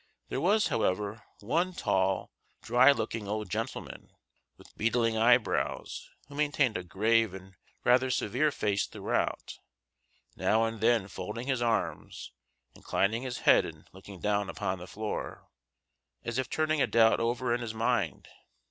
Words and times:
There 0.29 0.41
was, 0.41 0.69
however, 0.69 1.21
one 1.41 1.73
tall, 1.73 2.31
dry 2.63 2.91
looking 2.91 3.27
old 3.27 3.51
gentleman, 3.51 4.09
with 4.57 4.75
beetling 4.75 5.15
eyebrows, 5.15 6.09
who 6.27 6.33
maintained 6.33 6.75
a 6.75 6.83
grave 6.83 7.35
and 7.35 7.53
rather 7.83 8.09
severe 8.09 8.49
face 8.49 8.87
throughout, 8.87 9.59
now 10.35 10.63
and 10.65 10.81
then 10.81 11.07
folding 11.07 11.45
his 11.45 11.61
arms, 11.61 12.31
inclining 12.73 13.21
his 13.21 13.41
head, 13.41 13.63
and 13.63 13.87
looking 13.93 14.19
down 14.19 14.49
upon 14.49 14.79
the 14.79 14.87
floor, 14.87 15.47
as 16.23 16.39
if 16.39 16.49
turning 16.49 16.81
a 16.81 16.87
doubt 16.87 17.19
over 17.19 17.53
in 17.53 17.61
his 17.61 17.75
mind. 17.75 18.27